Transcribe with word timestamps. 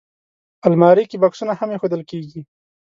الماري 0.67 1.03
کې 1.09 1.17
بکسونه 1.23 1.53
هم 1.59 1.69
ایښودل 1.71 2.01
کېږي 2.09 2.41